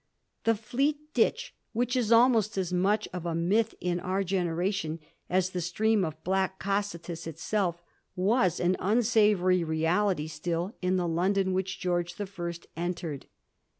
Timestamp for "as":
2.57-2.73, 5.29-5.51